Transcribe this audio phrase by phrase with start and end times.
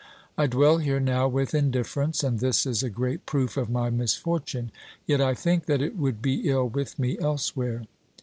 [0.35, 4.71] I dwell here now with indifference, and this is a great proof of my misfortune,
[5.05, 7.83] yet I think that it would be ill with me elsewhere.